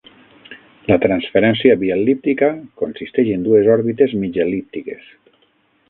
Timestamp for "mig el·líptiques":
4.25-5.15